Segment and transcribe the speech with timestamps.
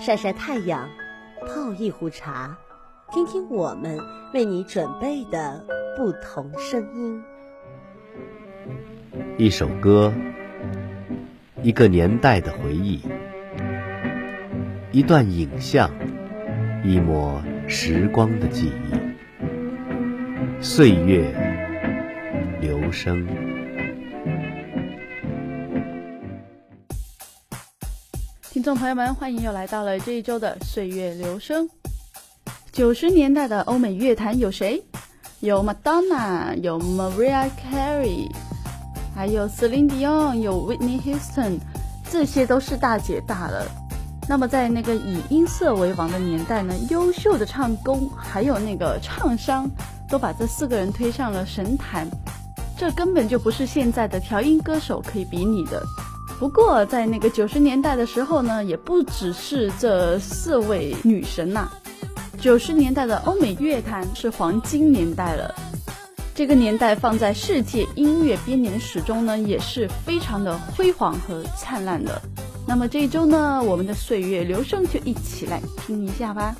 [0.00, 0.88] 晒晒太阳，
[1.46, 2.56] 泡一壶茶，
[3.12, 3.98] 听听我们
[4.34, 5.64] 为你准备的
[5.96, 7.22] 不同声音。
[9.38, 10.12] 一首歌，
[11.62, 13.00] 一个年代的回忆，
[14.90, 15.90] 一段影像，
[16.84, 21.32] 一抹时光的记忆，岁月
[22.60, 23.26] 流声。
[28.60, 31.66] 听众朋友们，欢迎又来到了这一周的岁月流声。
[32.70, 34.84] 九十年代的欧美乐坛有谁？
[35.40, 38.30] 有 Madonna，有 Mariah Carey，
[39.14, 41.58] 还有 Celine Dion，有 Whitney Houston，
[42.10, 43.66] 这些都是大姐大了。
[44.28, 49.70] 那么在那个以音色为王的年代呢，优秀的唱功还有那个唱商，
[50.06, 52.06] 都把这四个人推上了神坛。
[52.76, 55.82] 这根本就不是现在的调音歌手可以比拟的。
[56.40, 61.70] 不过，在那个九十年代的时候呢，也不只是这四位女神呐。
[62.40, 65.54] 九十年代的欧美乐坛是黄金年代了，
[66.34, 72.18] 这个年代放在世界音乐编年史中呢，也是非常的辉煌和灿烂的。
[72.66, 76.56] 那么这一周呢，我们的岁月流声就一起来听一下吧。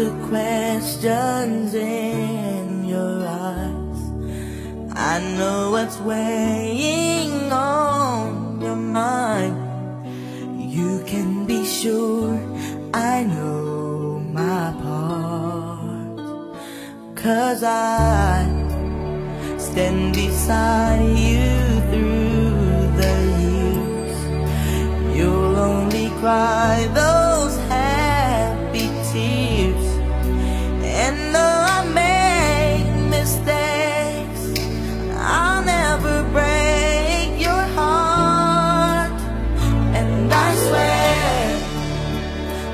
[0.00, 1.04] Cause
[4.96, 9.56] I know what's weighing on your mind.
[10.58, 12.40] You can be sure
[12.94, 16.16] I know my part.
[17.14, 18.46] 'Cause I
[19.58, 21.52] stand beside you
[21.90, 24.16] through the years.
[25.14, 27.19] You'll only cry those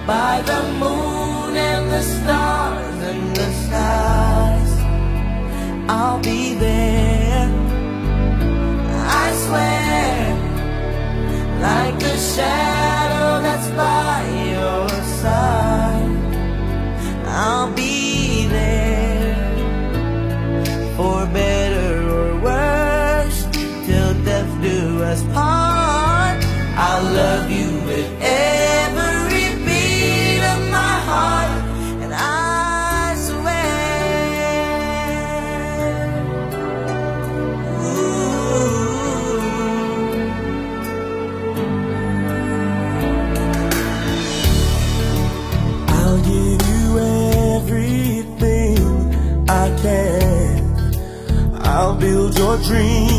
[0.07, 4.73] by the moon and the stars and the skies,
[5.89, 7.51] I'll be there,
[9.25, 10.37] I swear,
[11.61, 12.96] like a shadow.
[52.57, 53.16] Your dreams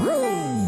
[0.00, 0.59] Darling,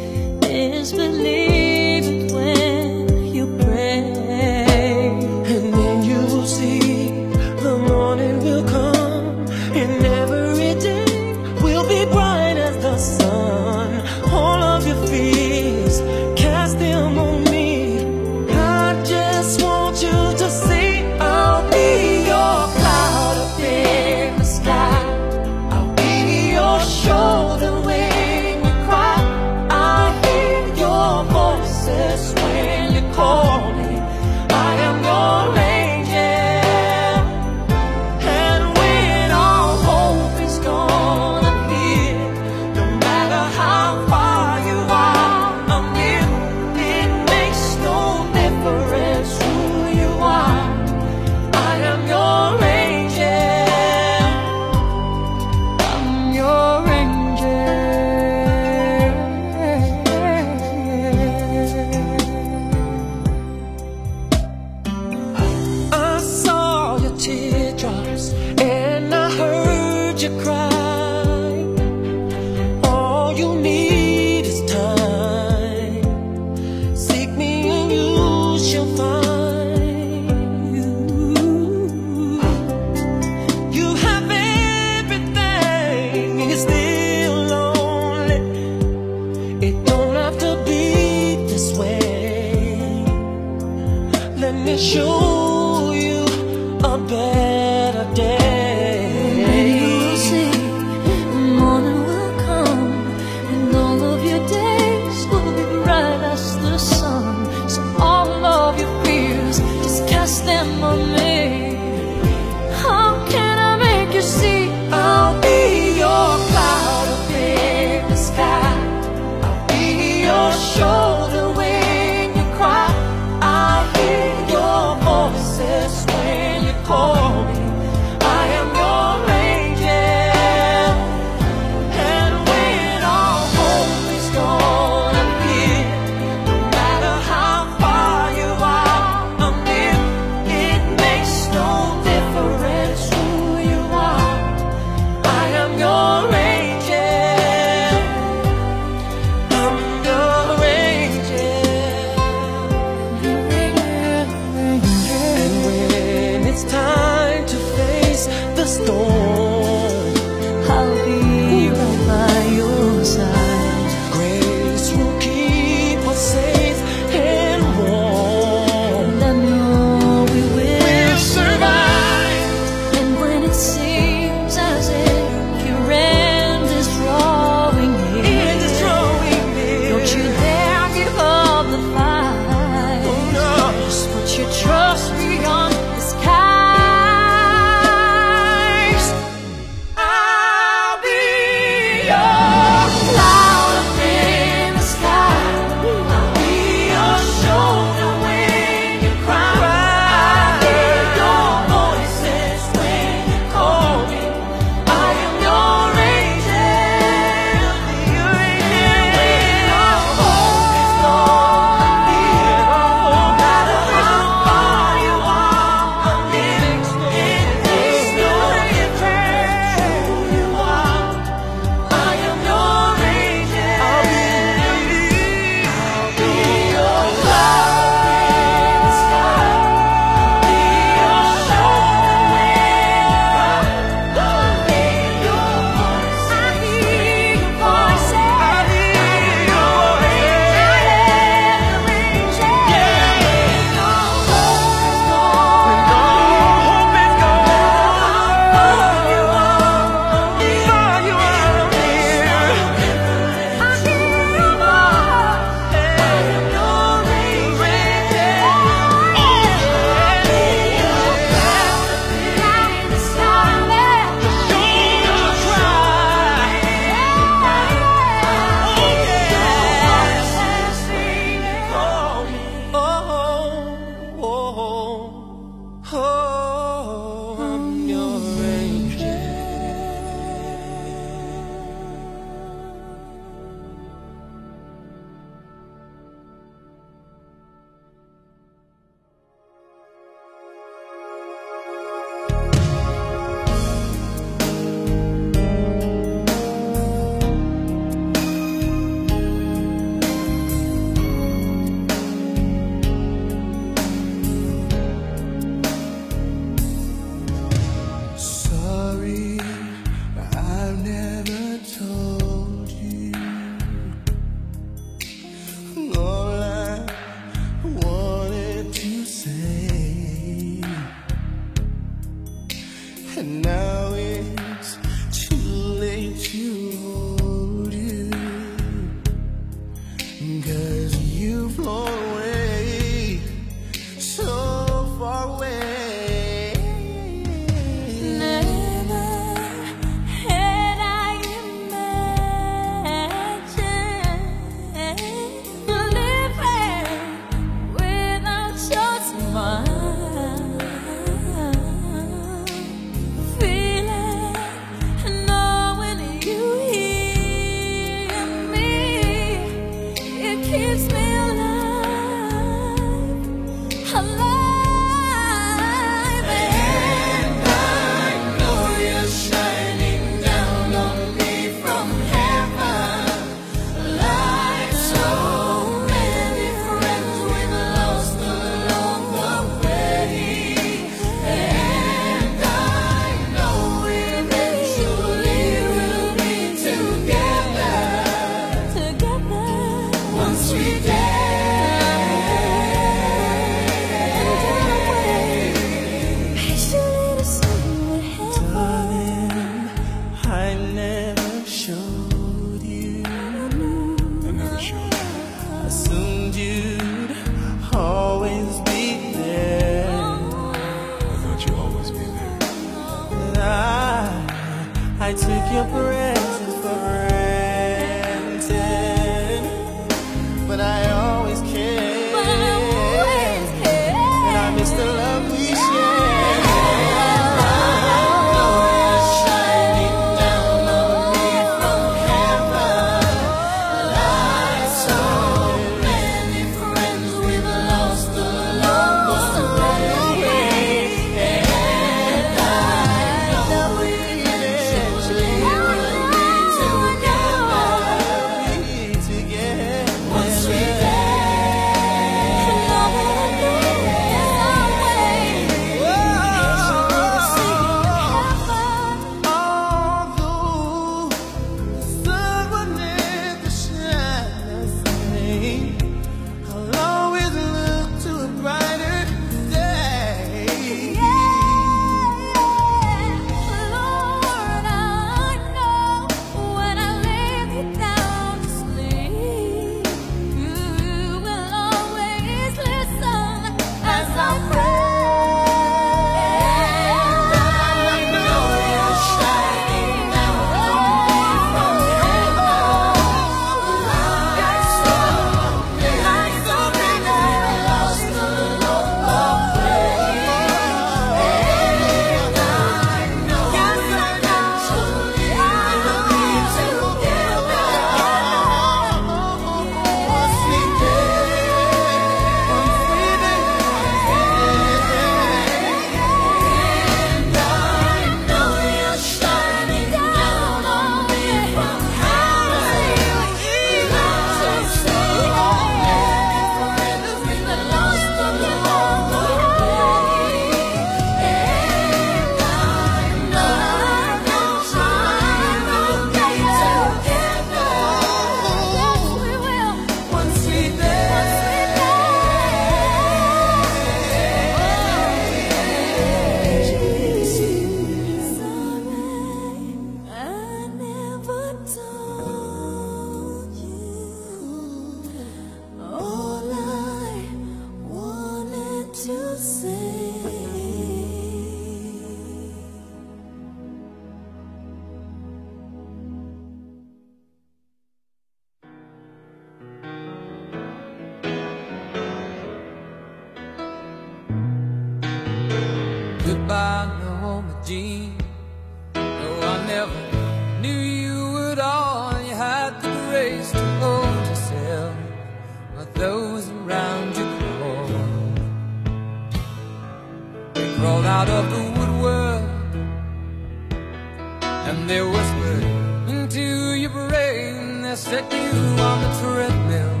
[598.00, 600.00] set you on the treadmill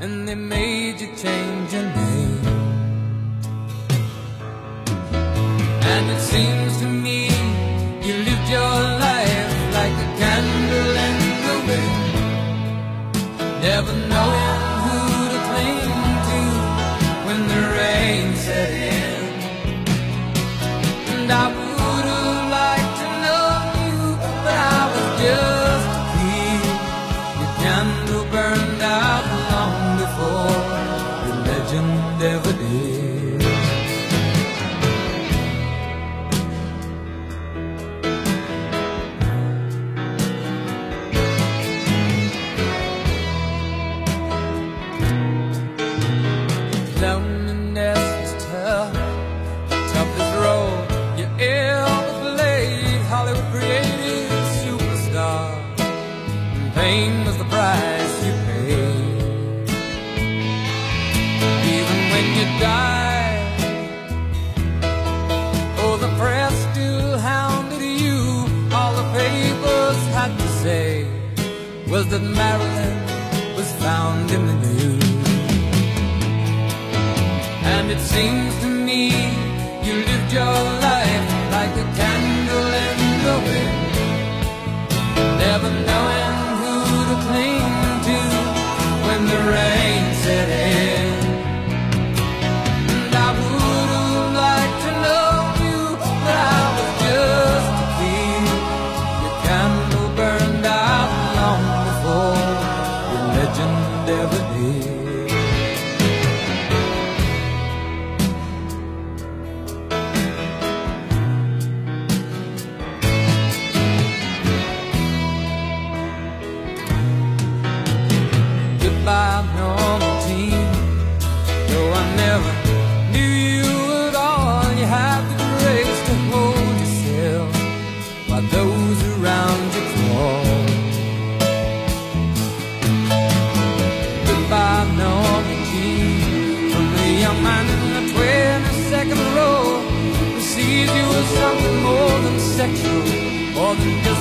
[0.00, 1.97] and they made you change your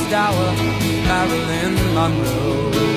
[0.10, 0.54] dower
[1.08, 2.97] Marilyn Monroe.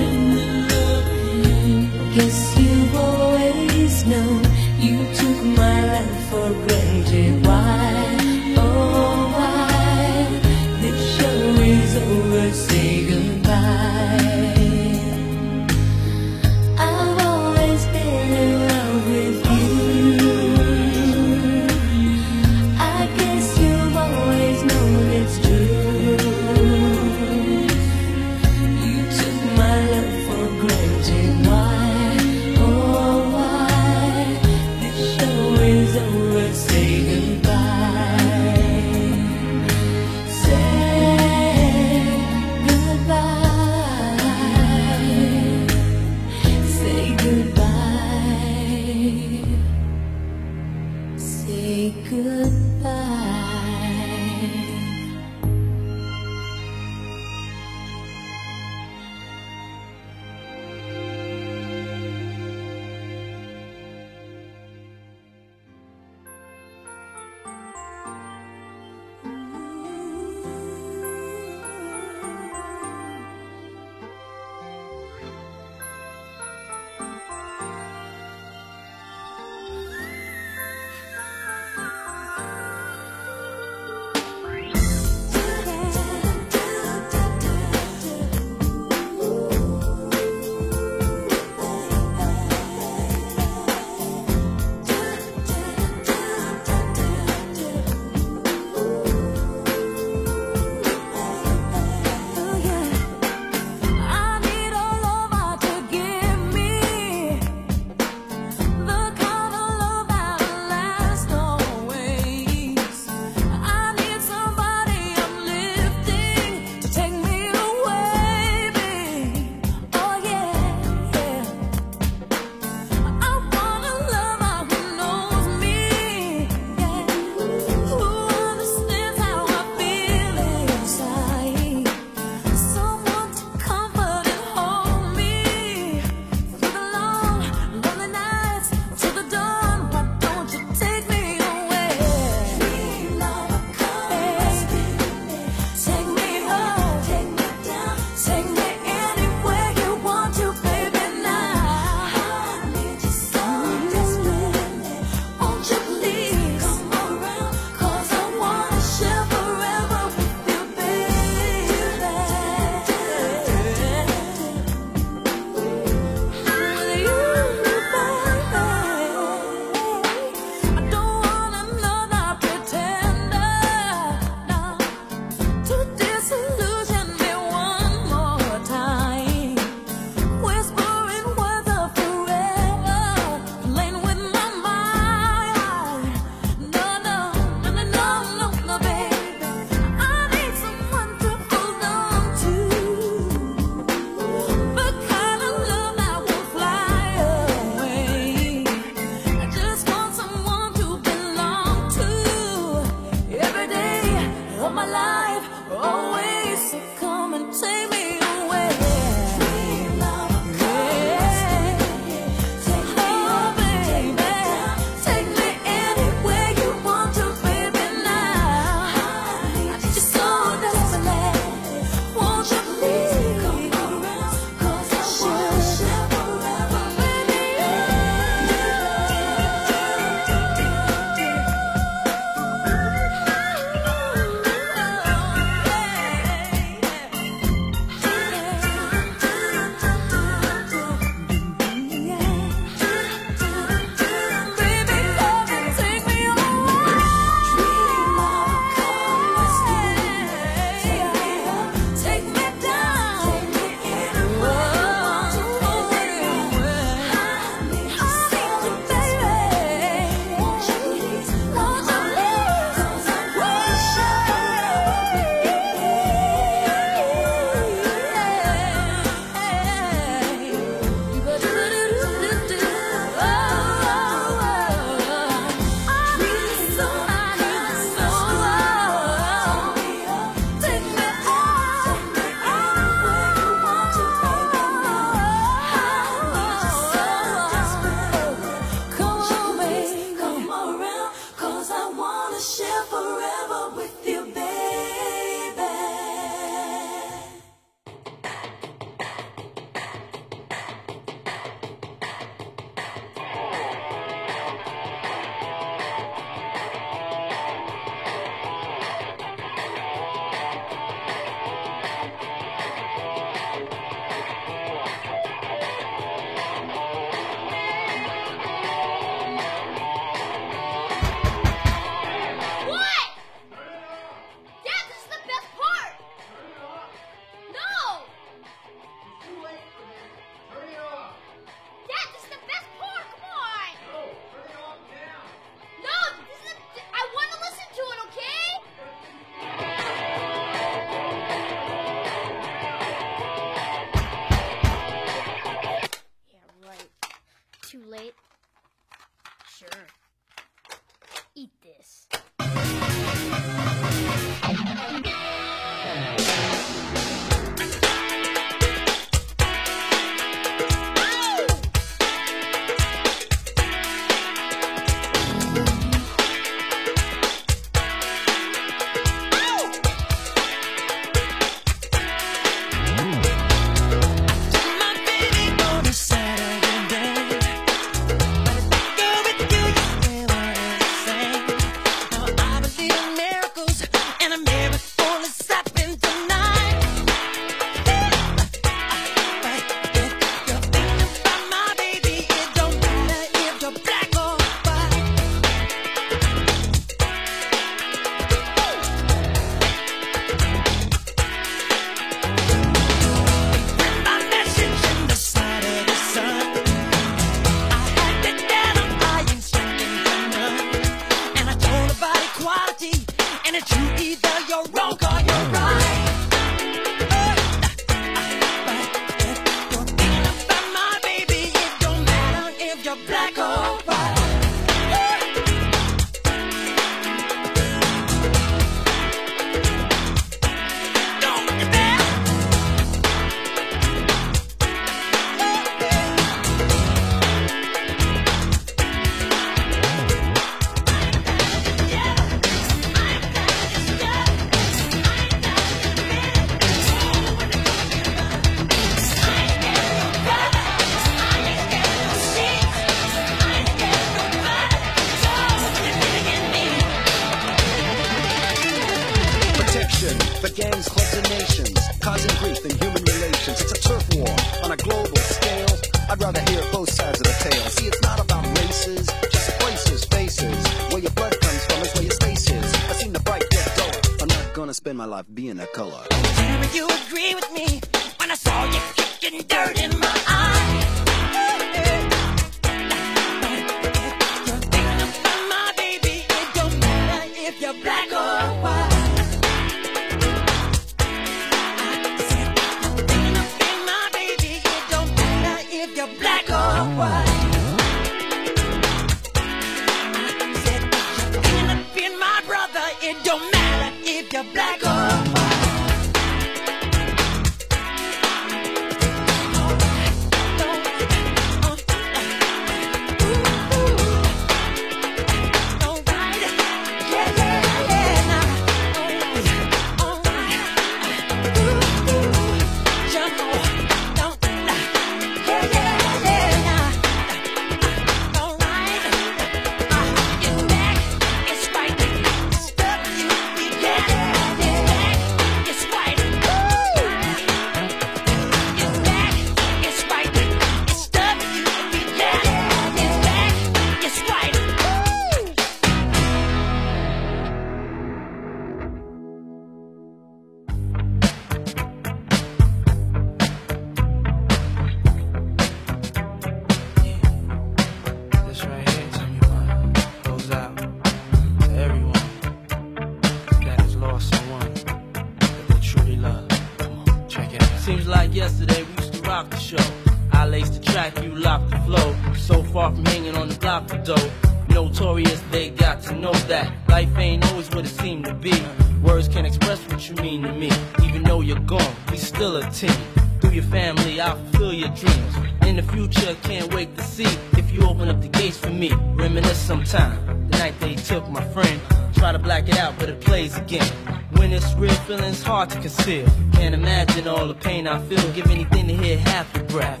[595.70, 596.26] to conceal.
[596.52, 598.32] Can't imagine all the pain I feel.
[598.32, 600.00] Give anything to hear half a breath.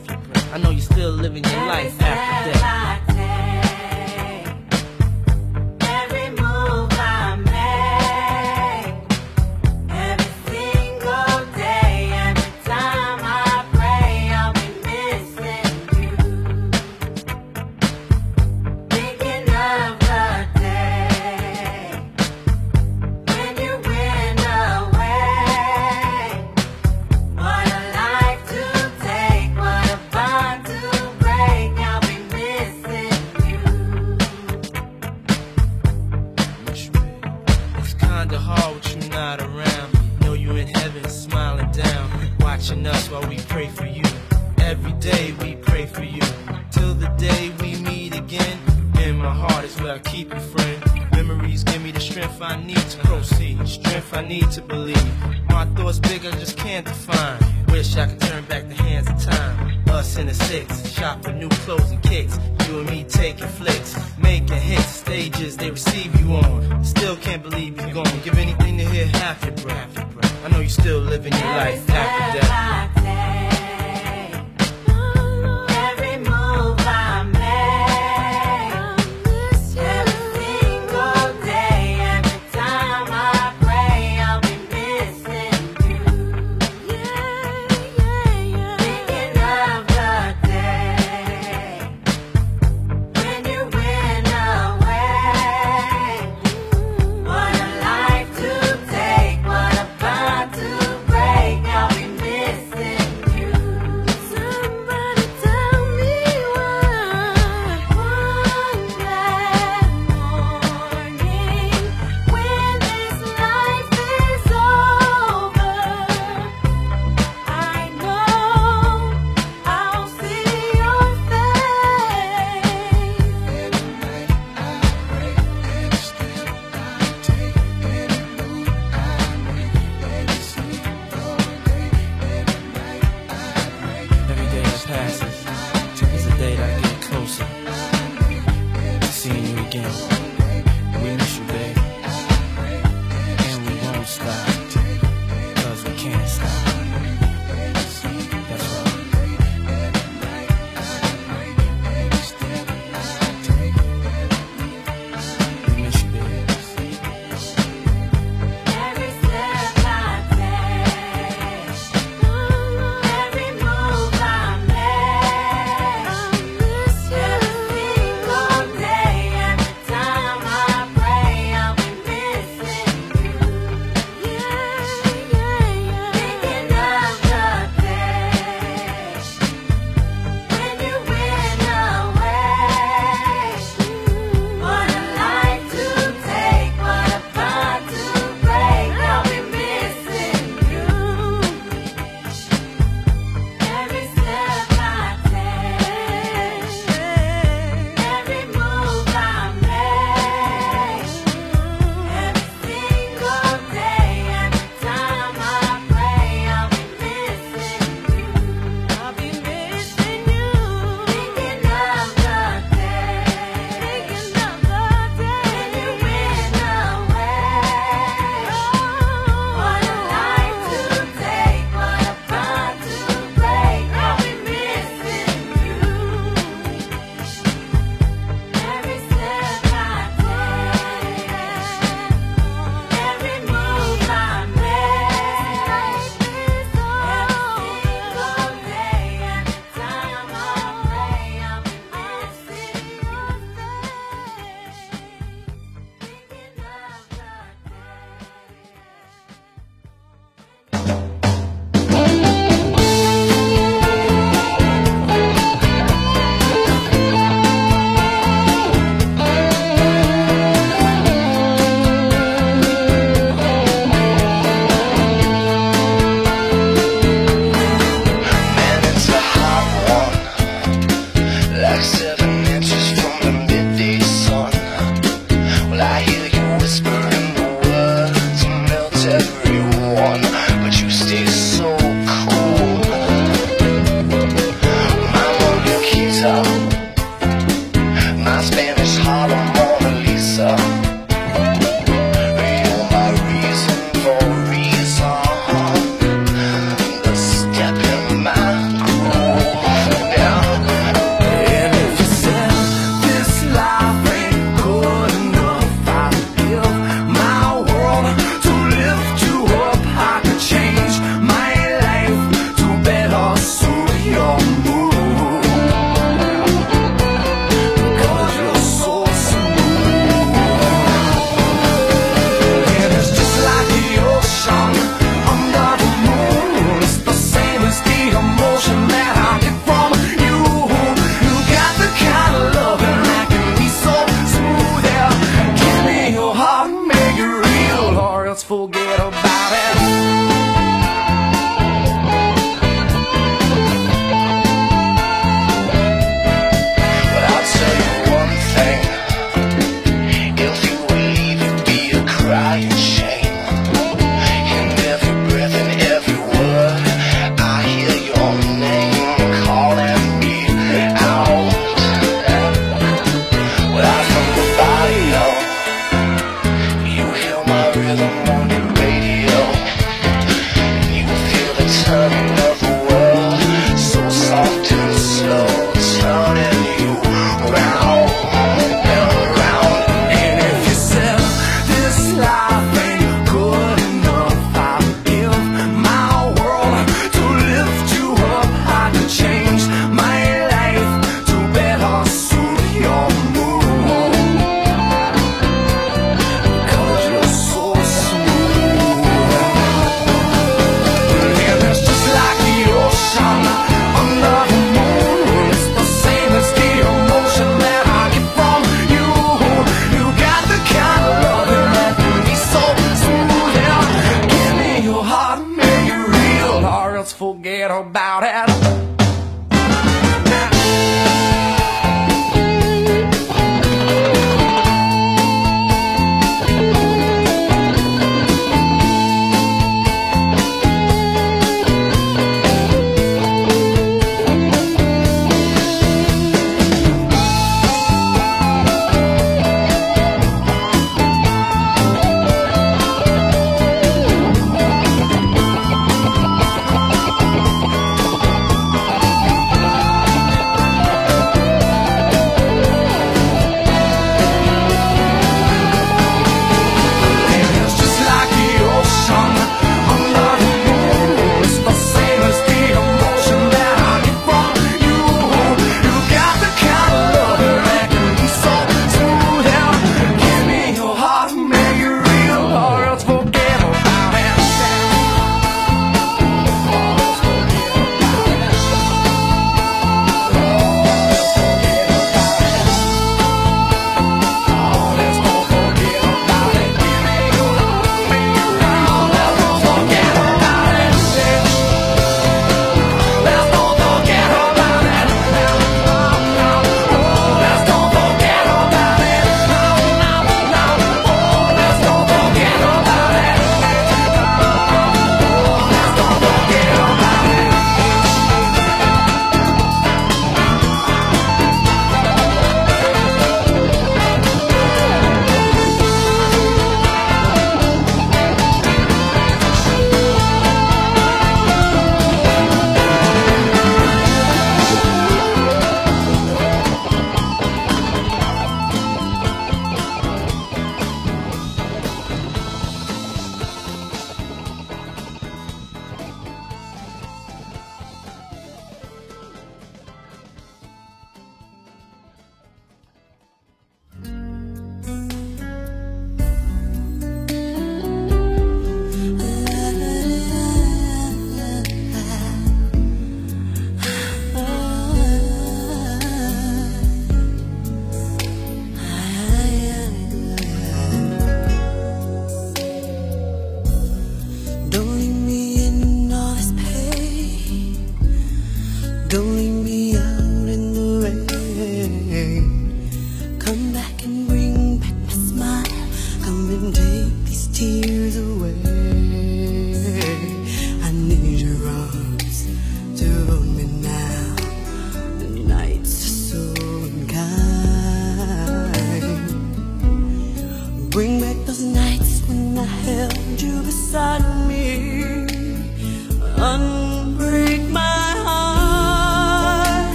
[0.52, 2.89] I know you're still living your life after death.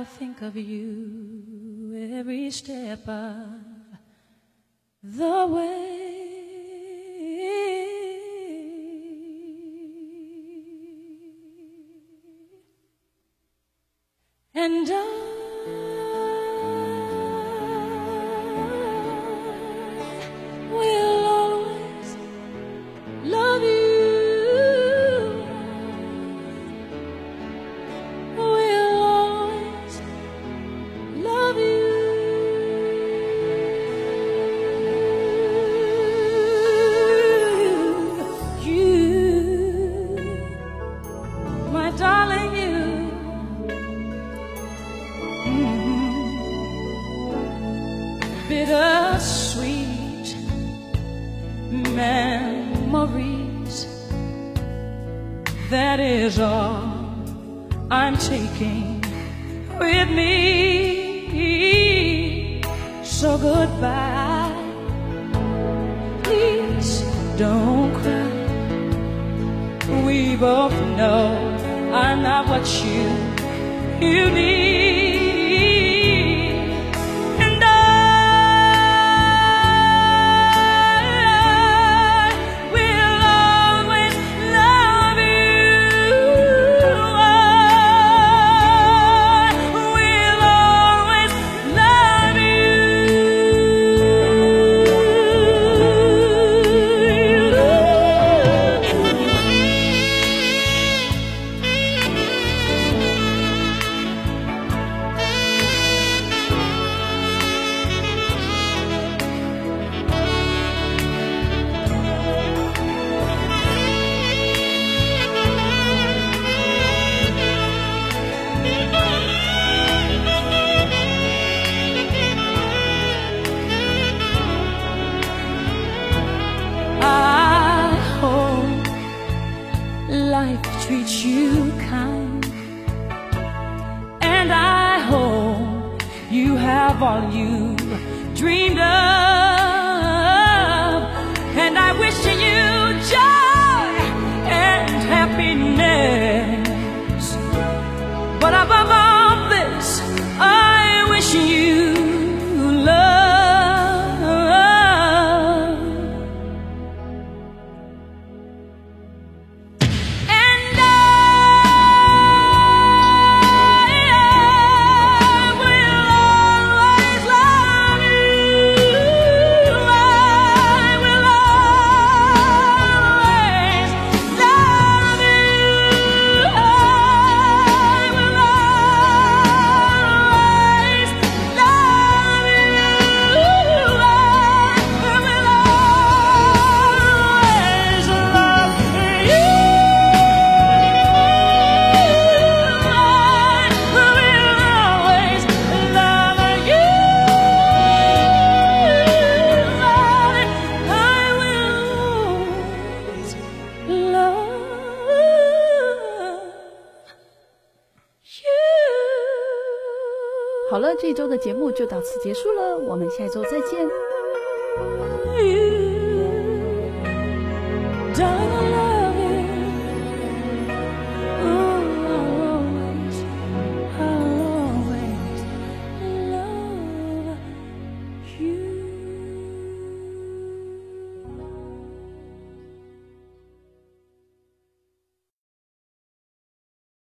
[0.00, 3.60] i think of you every step of
[5.02, 6.00] the way.
[14.54, 15.29] And I